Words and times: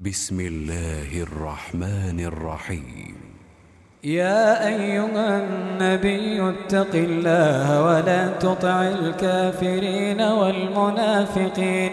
بسم 0.00 0.40
الله 0.40 1.22
الرحمن 1.22 2.20
الرحيم. 2.20 3.14
يا 4.04 4.66
أيها 4.68 5.42
النبي 5.42 6.50
اتق 6.50 6.94
الله 6.94 7.84
ولا 7.84 8.28
تطع 8.28 8.82
الكافرين 8.82 10.20
والمنافقين. 10.20 11.92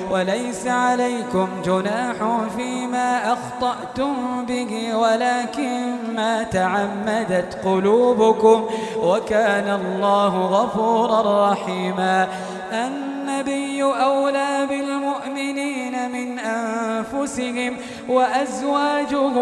وليس 0.11 0.67
عليكم 0.67 1.47
جناح 1.65 2.15
فيما 2.57 3.33
أخطأتم 3.33 4.45
به 4.47 4.95
ولكن 4.95 5.95
ما 6.15 6.43
تعمدت 6.43 7.65
قلوبكم 7.65 8.65
وكان 9.03 9.79
الله 9.81 10.45
غفورا 10.45 11.51
رحيما. 11.51 12.27
النبي 12.71 13.83
أولى 13.83 14.67
بالمؤمنين 14.69 16.11
من 16.11 16.39
أنفسهم 16.39 17.77
وأزواجه 18.09 19.35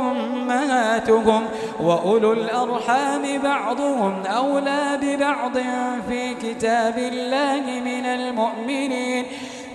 أمهاتهم 0.00 1.42
وأولو 1.80 2.32
الأرحام 2.32 3.22
بعضهم 3.44 4.22
أولى 4.26 4.98
ببعض 5.02 5.52
في 6.08 6.34
كتاب 6.34 6.98
الله 6.98 7.80
من 7.84 8.06
المؤمنين. 8.06 9.24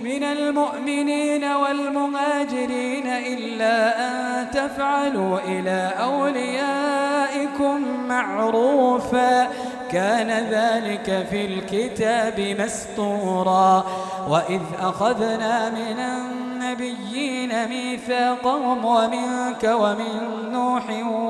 من 0.02 0.22
المؤمنين 0.22 1.44
والمهاجرين 1.44 3.06
إلا 3.06 3.98
أن 3.98 4.50
تفعلوا 4.50 5.38
إلى 5.38 5.92
أوليائكم 6.02 7.82
معروفا 8.08 9.48
كان 9.92 10.30
ذلك 10.30 11.26
في 11.30 11.46
الكتاب 11.46 12.56
مسطورا 12.60 13.84
وإذ 14.28 14.60
أخذنا 14.80 15.70
من 15.70 15.98
النبيين 15.98 17.68
ميثاقهم 17.68 18.84
ومنك 18.84 19.64
ومن 19.64 20.52
نوح 20.52 20.84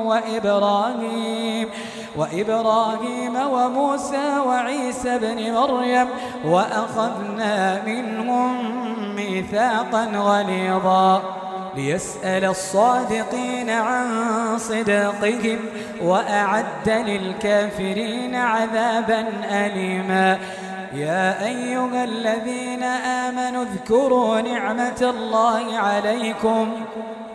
وإبراهيم 0.05 1.69
وإبراهيم 2.15 3.35
وموسى 3.35 4.39
وعيسى 4.47 5.19
بن 5.19 5.53
مريم 5.53 6.07
وأخذنا 6.45 7.83
منهم 7.85 9.15
ميثاقا 9.15 10.05
غليظا. 10.05 11.42
ليسأل 11.75 12.45
الصادقين 12.45 13.69
عن 13.69 14.07
صداقهم 14.57 15.59
وأعد 16.01 16.89
للكافرين 16.89 18.35
عذابا 18.35 19.25
أليما. 19.51 20.39
يا 20.93 21.45
أيها 21.45 22.03
الذين 22.03 22.83
آمنوا 22.83 23.63
اذكروا 23.63 24.41
نعمة 24.41 25.01
الله 25.01 25.77
عليكم. 25.77 26.71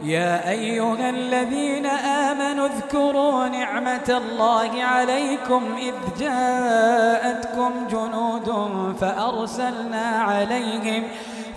يا 0.03 0.51
أيها 0.51 1.11
الذين 1.11 1.87
آمنوا 2.27 2.67
اذكروا 2.67 3.49
نعمة 3.49 4.09
الله 4.23 4.83
عليكم. 4.83 5.63
إذ 5.79 5.95
جاءتكم 6.21 7.71
جنود 7.91 8.49
فأرسلنا 9.01 10.07
عليهم 10.07 11.03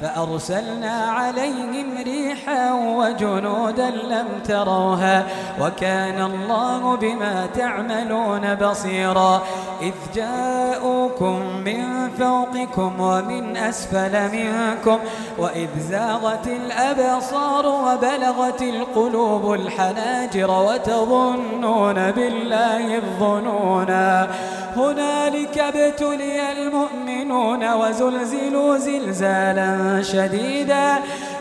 فأرسلنا 0.02 1.12
عليهم 1.12 1.98
ريحا 2.04 2.74
وجنودا 2.74 3.90
لم 3.90 4.28
تروها 4.48 5.26
وكان 5.62 6.22
الله 6.22 6.96
بما 6.96 7.48
تعملون 7.56 8.56
بصيرا 8.56 9.42
إذ 9.82 9.94
جاءوكم 10.16 11.40
من 11.66 12.10
فوقكم 12.20 12.94
ومن 13.00 13.58
أسفل 13.58 14.32
منكم 14.32 15.00
وإذ 15.38 15.70
زاغت 15.80 16.48
الأبصار 16.48 17.66
وبلغت 17.66 18.62
القلوب 18.62 19.54
الحناجر 19.54 20.52
وتظنون 20.52 22.12
بالله 22.12 22.98
الظنونا 22.98 24.28
هنالك 24.78 25.58
ابتلي 25.58 26.52
المؤمنون 26.52 27.74
وزلزلوا 27.74 28.78
زلزالا 28.78 30.02
شديدا 30.02 30.96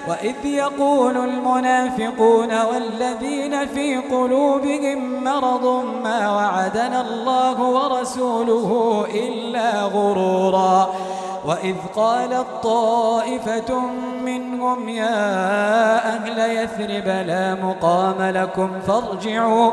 وإذ 0.08 0.44
يقول 0.44 1.16
المنافقون 1.16 2.62
والذين 2.62 3.66
في 3.66 3.96
قلوبهم 3.96 5.24
مرض 5.24 5.84
ما 6.04 6.30
وعدنا 6.30 7.00
الله 7.00 7.62
ورسوله 7.62 9.06
إلا 9.14 9.82
غرورا 9.82 10.91
وإذ 11.44 11.74
قالت 11.97 12.47
طائفة 12.62 13.80
منهم 14.24 14.88
يا 14.88 15.16
أهل 16.08 16.38
يثرب 16.38 17.26
لا 17.26 17.54
مقام 17.54 18.22
لكم 18.22 18.70
فارجعوا 18.86 19.72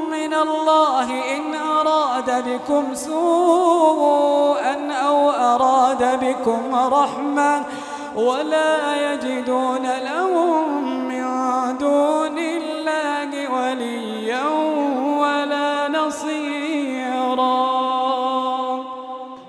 من 0.11 0.33
الله 0.33 1.07
إن 1.37 1.55
أراد 1.55 2.29
بكم 2.49 2.95
سوءا 2.95 4.75
أو 5.07 5.29
أراد 5.29 6.19
بكم 6.25 6.75
رحمة 6.75 7.63
ولا 8.15 8.77
يجدون 9.11 9.85
لهم 10.09 10.83
من 11.07 11.23
دون 11.77 12.37
الله 12.37 13.31
وليا 13.53 14.47
ولا 15.21 15.87
نصيرا. 15.87 16.60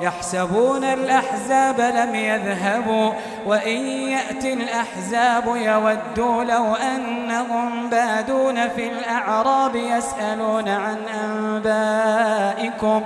يحسبون 0.00 0.84
الأحزاب 0.84 1.80
لم 1.80 2.14
يذهبوا 2.14 3.12
وإن 3.46 3.86
يأتي 3.86 4.52
الأحزاب 4.52 5.44
يودوا 5.46 6.44
لو 6.44 6.74
أنهم 6.74 7.90
بادون 7.90 8.68
في 8.68 8.88
الأعراب 8.88 9.76
يسألون 9.76 10.68
عن 10.68 10.96
أنبائكم 11.24 13.02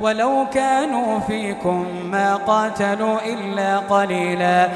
ولو 0.00 0.46
كانوا 0.54 1.20
فيكم 1.20 1.86
ما 2.04 2.36
قاتلوا 2.36 3.18
إلا 3.26 3.78
قليلا 3.78 4.68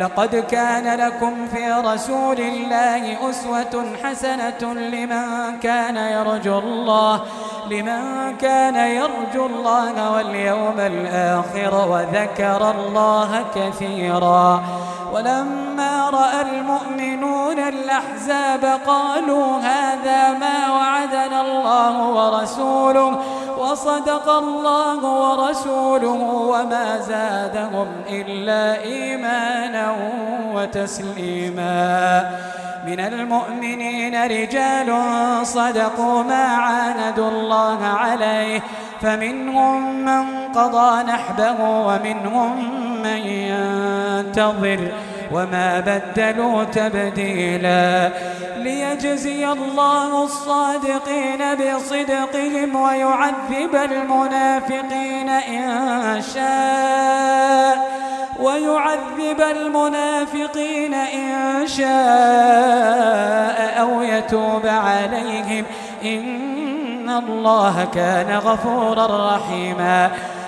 لقد 0.00 0.36
كان 0.36 1.00
لكم 1.00 1.46
في 1.46 1.72
رسول 1.72 2.40
الله 2.40 3.30
أسوة 3.30 3.86
حسنة 4.04 4.74
لمن 4.74 5.58
كان 5.62 5.96
يرجو 5.96 6.58
الله 6.58 7.22
لمن 7.70 8.36
كان 8.36 8.74
يرجو 8.74 9.46
الله 9.46 10.12
واليوم 10.12 10.78
الآخر 10.78 11.88
وذكر 11.90 12.70
الله 12.70 13.44
كثيرا. 13.54 14.62
ولما 15.12 16.10
رأى 16.10 16.40
المؤمنون 16.40 17.58
الأحزاب 17.58 18.80
قالوا 18.86 19.58
هذا 19.58 20.38
ما 20.38 20.72
وعدنا 20.72 21.40
الله 21.40 22.08
ورسوله 22.08 23.18
وصدق 23.58 24.28
الله 24.30 25.04
ورسوله 25.04 26.20
وما 26.52 26.98
زادهم 26.98 27.86
إلا 28.10 28.82
إيمانا 28.82 29.94
وتسليما. 30.54 32.30
من 32.90 33.00
المؤمنين 33.00 34.24
رجال 34.24 34.96
صدقوا 35.46 36.22
ما 36.22 36.44
عاندوا 36.44 37.28
الله 37.30 37.84
عليه 37.86 38.60
فمنهم 39.02 40.04
من 40.04 40.52
قضى 40.54 41.02
نحبه 41.02 41.60
ومنهم 41.60 42.80
من 43.02 43.16
ينتظر 43.16 44.92
وما 45.32 45.80
بدلوا 45.80 46.64
تبديلا. 46.64 48.10
ليجزي 48.56 49.52
الله 49.52 50.24
الصادقين 50.24 51.54
بصدقهم 51.54 52.76
ويعذب 52.76 53.74
المنافقين 53.74 55.28
إن 55.28 56.22
شاء. 56.34 57.90
ويعذب 58.40 59.40
المنافقين 59.40 60.94
إن 60.94 61.66
شاء 61.66 61.90
أو 63.80 64.02
يتوب 64.02 64.66
عليهم. 64.66 65.64
إن 66.04 67.10
الله 67.10 67.88
كان 67.94 68.38
غفورا 68.38 69.36
رحيما. 69.36 70.10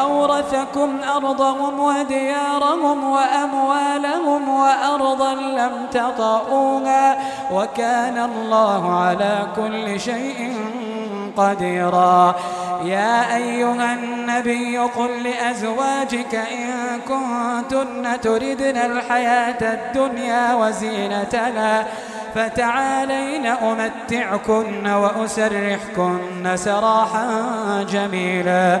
وأورثكم 0.00 0.90
أرضهم 1.16 1.80
وديارهم 1.80 3.04
وأموالهم 3.04 4.48
وأرضا 4.48 5.34
لم 5.34 5.72
تطئوها 5.92 7.18
وكان 7.52 8.18
الله 8.18 9.00
على 9.00 9.38
كل 9.56 10.00
شيء 10.00 10.56
قديرا. 11.36 12.34
يا 12.84 13.36
أيها 13.36 13.94
النبي 13.94 14.78
قل 14.78 15.22
لأزواجك 15.22 16.34
إن 16.34 17.00
كنتن 17.08 18.20
تردن 18.20 18.76
الحياة 18.76 19.60
الدنيا 19.74 20.54
وزينتها 20.54 21.86
فتعالين 22.34 23.46
أمتعكن 23.46 24.86
وأسرحكن 24.86 26.56
سراحا 26.56 27.26
جميلا. 27.90 28.80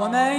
ومن 0.00 0.32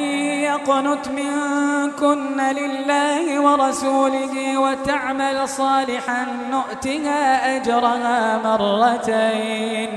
يقنت 0.50 1.08
منكن 1.08 2.42
لله 2.42 3.40
ورسوله 3.42 4.58
وتعمل 4.58 5.50
صالحا 5.50 6.26
نؤتها 6.52 7.56
أجرها 7.56 8.38
مرتين 8.38 9.90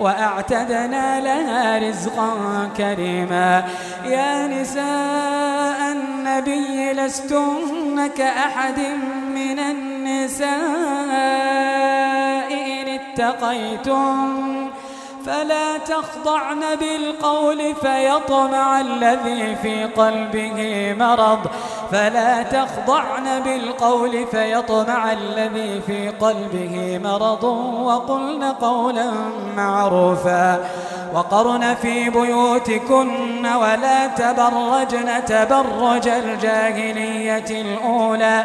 وأعتدنا 0.00 1.20
لها 1.20 1.88
رزقا 1.88 2.32
كريما. 2.76 3.64
يا 4.04 4.46
نساء 4.46 5.92
النبي 5.92 6.92
لستن 6.92 8.06
كأحد 8.16 8.78
من 9.34 9.58
النساء 9.58 10.50
إن 12.52 12.88
اتقيتم 12.88 14.59
فلا 15.26 15.78
تخضعن 15.78 16.60
بالقول 16.80 17.74
فيطمع 17.74 18.80
الذي 18.80 19.56
في 19.62 19.84
قلبه 19.84 20.94
مرض. 20.98 21.38
فلا 21.92 22.42
تخضعن 22.42 23.40
بالقول 23.44 24.26
فيطمع 24.30 25.12
الذي 25.12 25.80
في 25.86 26.08
قلبه 26.08 27.00
مرض. 27.04 27.44
وقلن 27.84 28.44
قولا 28.44 29.10
معروفا. 29.56 30.64
وقرن 31.14 31.74
في 31.74 32.10
بيوتكن 32.10 33.46
ولا 33.46 34.06
تبرجن 34.06 35.24
تبرج 35.24 36.08
الجاهلية 36.08 37.62
الأولى. 37.62 38.44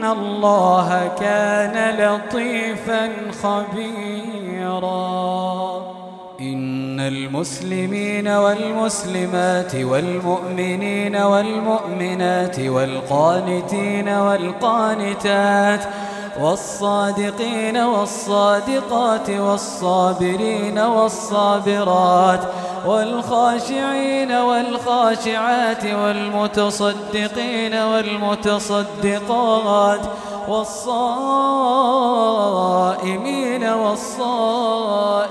إن 0.00 0.06
الله 0.06 1.10
كان 1.20 1.76
لطيفا 1.98 3.10
خبيرا 3.42 4.90
إن 6.40 7.00
المسلمين 7.00 8.28
والمسلمات 8.28 9.74
والمؤمنين 9.74 11.16
والمؤمنات 11.16 12.60
والقانتين 12.60 14.08
والقانتات 14.08 15.80
والصادقين 16.38 17.76
والصادقات 17.76 19.30
والصابرين 19.30 20.78
والصابرات 20.78 22.40
والخاشعين 22.86 24.32
والخاشعات 24.32 25.84
والمتصدقين 25.84 27.74
والمتصدقات 27.74 29.20
والصائمين 30.48 31.70
والصائمات 33.72 35.30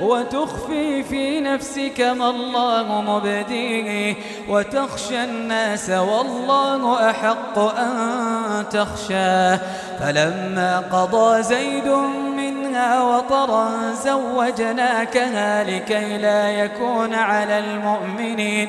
وتخفي 0.00 1.02
في 1.02 1.40
نفسك 1.40 2.00
ما 2.00 2.30
الله 2.30 3.00
مبديه 3.00 4.14
وتخشى 4.48 5.24
الناس 5.24 5.90
والله 5.90 7.10
أحق 7.10 7.58
أن 7.58 8.64
تخشاه. 8.70 9.60
فلما 10.00 10.78
قضى 10.92 11.42
زيد 11.42 11.88
منها 12.36 13.02
وطرا 13.02 13.92
زوجناكها 14.04 15.64
لكي 15.64 16.18
لا 16.18 16.50
يكون 16.50 17.14
على 17.14 17.58
المؤمنين. 17.58 18.68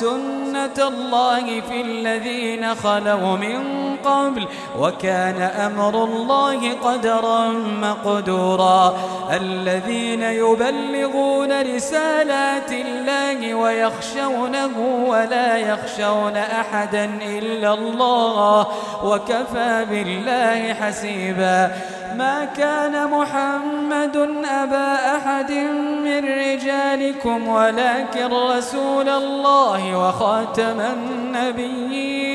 سنة 0.00 0.88
الله 0.88 1.60
في 1.60 1.80
الذين 1.80 2.74
خلوا 2.74 3.36
من 3.36 3.60
قبل 4.04 4.46
وكان 4.78 5.42
أمر 5.42 6.04
الله 6.04 6.72
قدرا 6.72 7.48
مقدورا. 7.82 8.96
الذين 9.32 10.22
يبلغون 10.22 11.76
رسالات 11.76 12.72
الله 12.72 13.54
ويخشونه 13.54 15.04
ولا 15.06 15.56
يخشون 15.56 16.36
أحدا 16.36 17.04
إلا 17.22 17.74
الله 17.74 18.66
وكفى 19.04 19.86
بالله 19.90 20.74
حسيبا. 20.74 21.72
ما 22.18 22.44
كان 22.44 23.10
محمد 23.10 24.16
أبا 24.44 25.16
أحد 25.16 25.52
من 26.04 26.24
رجالكم 26.24 27.48
ولكن 27.48 28.26
رسول 28.26 29.08
الله 29.08 29.98
وخاتم 29.98 30.80
النبيين. 30.80 32.33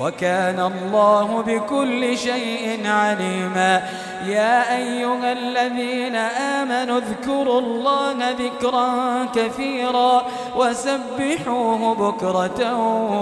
وكان 0.00 0.60
الله 0.60 1.42
بكل 1.46 2.18
شيء 2.18 2.80
عليما. 2.86 3.82
يا 4.26 4.76
أيها 4.76 5.32
الذين 5.32 6.16
آمنوا 6.16 6.98
اذكروا 6.98 7.60
الله 7.60 8.30
ذكرا 8.30 8.88
كثيرا 9.34 10.22
وسبحوه 10.56 11.94
بكرة 11.94 12.74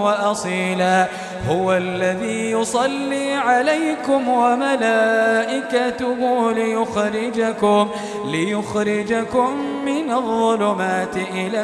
وأصيلا. 0.03 1.07
هو 1.49 1.73
الذي 1.73 2.51
يصلي 2.51 3.33
عليكم 3.33 4.27
وملائكته 4.27 6.19
ليخرجكم 6.51 7.89
ليخرجكم 8.25 9.57
من 9.85 10.11
الظلمات 10.11 11.17
إلى 11.17 11.61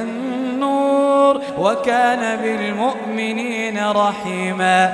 النور 0.64 1.42
وكان 1.60 2.38
بالمؤمنين 2.42 3.88
رحيما 3.88 4.94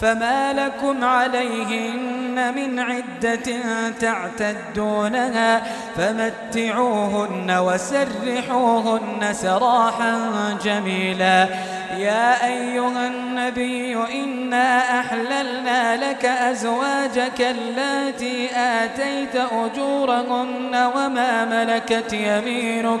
فما 0.00 0.52
لكم 0.52 1.04
عليهن 1.04 2.54
من 2.54 2.78
عدة 2.78 3.52
تعتدونها 4.00 5.62
فمتعوهن 5.96 7.50
وسرحوهن 7.50 9.28
سراحا 9.32 10.18
جميلا. 10.64 11.48
يا 11.96 12.46
أيها 12.46 13.06
النبي 13.06 13.94
إنا 13.94 15.00
أحللنا 15.00 16.10
لك 16.10 16.24
أزواجك 16.24 17.40
التي 17.40 18.48
آتيت 18.56 19.36
أجورهن 19.36 20.90
وما 20.96 21.44
ملكت 21.44 22.12
يمينك 22.12 23.00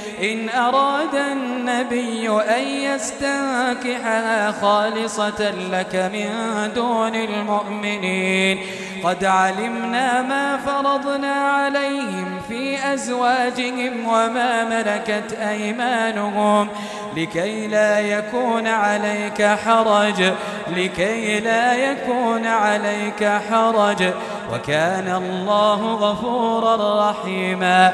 إن 0.21 0.49
أراد 0.49 1.15
النبي 1.15 2.29
أن 2.29 2.63
يستنكحها 2.67 4.51
خالصة 4.51 5.51
لك 5.51 5.95
من 5.95 6.29
دون 6.75 7.15
المؤمنين 7.15 8.59
قد 9.03 9.25
علمنا 9.25 10.21
ما 10.21 10.57
فرضنا 10.57 11.33
عليهم 11.33 12.41
في 12.49 12.93
أزواجهم 12.93 14.07
وما 14.07 14.63
ملكت 14.63 15.33
أيمانهم 15.33 16.67
لكي 17.17 17.67
لا 17.67 17.99
يكون 17.99 18.67
عليك 18.67 19.43
حرج 19.43 20.31
لكي 20.67 21.39
لا 21.39 21.73
يكون 21.73 22.45
عليك 22.45 23.23
حرج 23.49 24.03
وكان 24.53 25.15
الله 25.15 25.93
غفورا 25.93 27.09
رحيما 27.09 27.93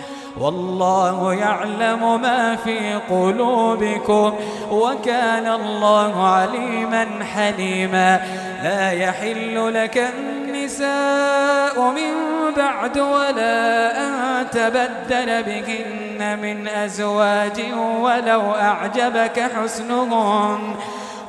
والله 0.41 1.33
يعلم 1.33 2.21
ما 2.21 2.55
في 2.55 2.93
قلوبكم 3.09 4.33
وكان 4.71 5.47
الله 5.47 6.27
عليما 6.27 7.07
حليما. 7.35 8.21
لا 8.63 8.91
يحل 8.91 9.73
لك 9.73 9.97
النساء 9.97 11.91
من 11.91 12.13
بعد 12.57 12.97
ولا 12.97 13.97
أن 13.97 14.49
تبدل 14.49 15.43
بهن 15.43 16.39
من 16.39 16.67
أزواج 16.67 17.61
ولو 17.99 18.51
أعجبك 18.51 19.51
حسنهم. 19.55 20.75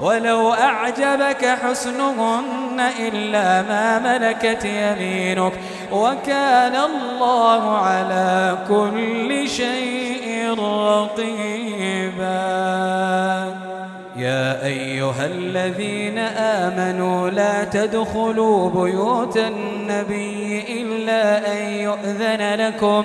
ولو 0.02 0.52
أعجبك 0.52 1.44
حسنهن 1.44 2.80
إلا 3.00 3.62
ما 3.62 3.99
ملكت 3.99 4.64
يمينك 4.64 5.52
وكان 5.92 6.76
الله 6.76 7.78
على 7.78 8.59
كل 8.68 9.49
شيء 9.49 10.54
رقيبا. 10.59 12.23
يا 14.16 14.64
أيها 14.64 15.26
الذين 15.26 16.18
آمنوا 16.37 17.30
لا 17.30 17.64
تدخلوا 17.64 18.71
بيوت 18.71 19.37
النبي 19.37 20.64
إلا 20.82 21.52
أن 21.52 21.66
يؤذن 21.66 22.54
لكم 22.54 23.04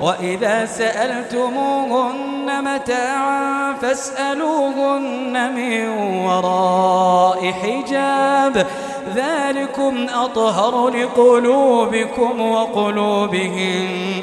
وإذا 0.00 0.66
سألتموهن 0.66 2.64
متاعا 2.64 3.74
فاسألوهن 3.82 5.52
من 5.54 5.88
وراء 6.26 7.52
حجاب. 7.52 8.66
ذلكم 9.14 10.06
أطهر 10.14 10.88
لقلوبكم 10.88 12.40
وقلوبهم. 12.40 14.22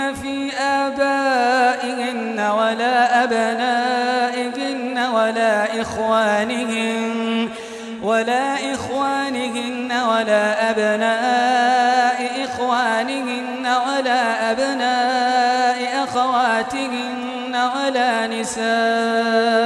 عليهن 0.00 0.14
في 0.14 0.52
آبائهن 0.56 2.40
ولا 2.40 3.24
أبنائهن 3.24 4.98
ولا 5.14 5.80
إخوانهن 5.82 7.48
ولا 8.02 8.74
إخوانهن 8.74 9.92
ولا 9.92 10.70
أبناء 10.70 12.30
إخوانهن 12.44 13.66
ولا 13.66 14.50
أبناء 14.50 16.04
أخواتهن 16.04 17.56
ولا 17.76 18.26
نسائهن 18.26 19.56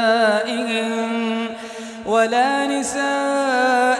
ولا 2.06 2.66
نسائهن 2.66 3.99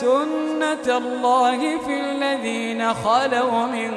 سنة 0.00 0.96
الله 0.96 1.58
في 1.78 2.00
الذين 2.00 2.94
خلوا 2.94 3.66
من 3.66 3.92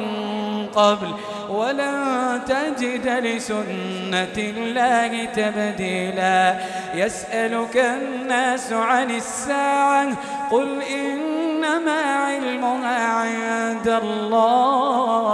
قبل. 0.75 1.07
ولن 1.49 2.41
تجد 2.47 3.07
لسنة 3.07 4.37
الله 4.37 5.25
تبديلا. 5.25 6.55
يسألك 6.93 7.77
الناس 7.77 8.73
عن 8.73 9.11
الساعة 9.11 10.07
قل 10.51 10.81
إنما 10.81 12.01
علمها 12.01 13.07
عند 13.07 13.87
الله. 14.03 15.33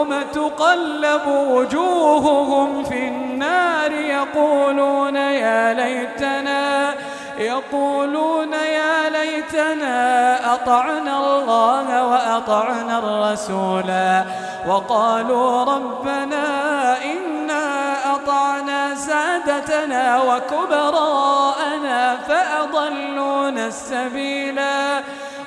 يوم 0.00 0.22
تقلب 0.34 1.26
وجوههم 1.26 2.84
في 2.84 3.08
النار 3.08 3.92
يقولون 3.92 5.16
يا 5.16 5.74
ليتنا 5.74 6.94
يقولون 7.38 8.52
يا 8.52 9.10
ليتنا 9.10 10.54
أطعنا 10.54 11.18
الله 11.18 12.06
وأطعنا 12.06 12.98
الرسولا. 12.98 14.24
وقالوا 14.68 15.64
ربنا 15.64 16.46
إنا 17.04 17.94
أطعنا 18.14 18.94
سادتنا 18.94 20.22
وكبراءنا 20.22 22.16
فأضلونا 22.28 23.66
السبيلا. 23.66 25.02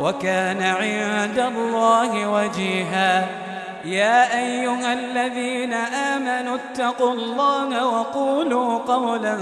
وكان 0.00 0.62
عند 0.62 1.38
الله 1.38 2.28
وجيها. 2.28 3.28
يا 3.84 4.38
أيها 4.38 4.92
الذين 4.92 5.72
آمنوا 5.74 6.56
اتقوا 6.56 7.12
الله 7.12 7.86
وقولوا 7.86 8.78
قولا 8.78 9.36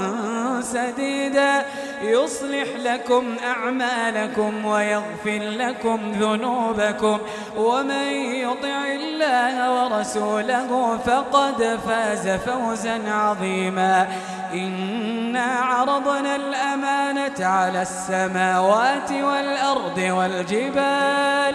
سديدا 0.61 1.62
يصلح 2.03 2.68
لكم 2.79 3.37
أعمالكم 3.44 4.64
ويغفر 4.64 5.40
لكم 5.42 6.12
ذنوبكم 6.12 7.18
ومن 7.57 8.12
يطع 8.35 8.85
الله 8.87 9.85
ورسوله 9.85 10.98
فقد 11.07 11.79
فاز 11.88 12.29
فوزا 12.29 13.01
عظيما 13.12 14.09
إنا 14.53 15.44
عرضنا 15.44 16.37
الأمانة 16.37 17.46
على 17.46 17.83
السماوات 17.83 19.12
والأرض 19.12 19.98
والجبال 19.98 21.55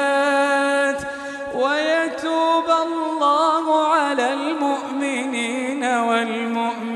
والمؤمنات 0.00 1.00
ويتوب 1.54 2.64
الله 2.86 3.86
على 3.94 4.32
المؤمنين 4.32 5.84
والمؤمنات 5.84 6.89